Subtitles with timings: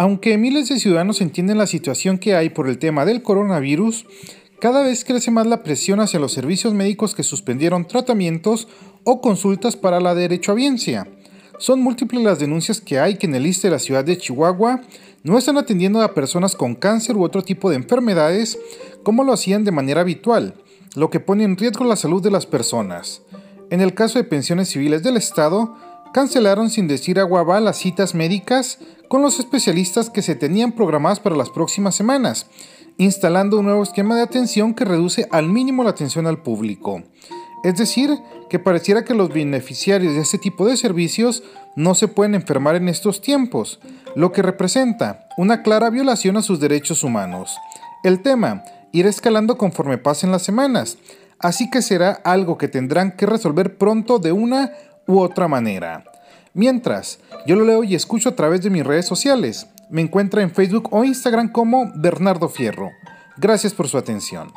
[0.00, 4.06] Aunque miles de ciudadanos entienden la situación que hay por el tema del coronavirus,
[4.60, 8.68] cada vez crece más la presión hacia los servicios médicos que suspendieron tratamientos
[9.02, 11.08] o consultas para la derechohabiencia.
[11.58, 14.82] Son múltiples las denuncias que hay que en el ISTE de la ciudad de Chihuahua
[15.24, 18.56] no están atendiendo a personas con cáncer u otro tipo de enfermedades
[19.02, 20.54] como lo hacían de manera habitual,
[20.94, 23.22] lo que pone en riesgo la salud de las personas.
[23.70, 25.76] En el caso de pensiones civiles del Estado,
[26.18, 31.36] cancelaron sin decir agua las citas médicas con los especialistas que se tenían programadas para
[31.36, 32.46] las próximas semanas,
[32.96, 37.04] instalando un nuevo esquema de atención que reduce al mínimo la atención al público.
[37.62, 38.18] Es decir,
[38.50, 41.44] que pareciera que los beneficiarios de este tipo de servicios
[41.76, 43.78] no se pueden enfermar en estos tiempos,
[44.16, 47.56] lo que representa una clara violación a sus derechos humanos.
[48.02, 50.98] El tema irá escalando conforme pasen las semanas,
[51.38, 54.72] así que será algo que tendrán que resolver pronto de una
[55.08, 56.04] u otra manera.
[56.54, 59.66] Mientras, yo lo leo y escucho a través de mis redes sociales.
[59.90, 62.90] Me encuentra en Facebook o Instagram como Bernardo Fierro.
[63.36, 64.52] Gracias por su atención.